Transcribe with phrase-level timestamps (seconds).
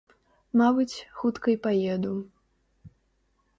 [0.61, 2.15] Мабыць, хутка й паеду.